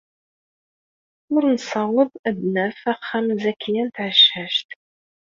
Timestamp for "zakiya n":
3.43-3.89